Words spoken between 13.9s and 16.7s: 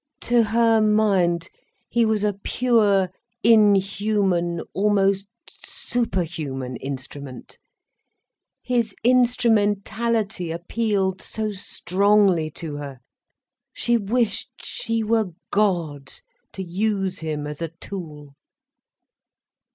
wished she were God, to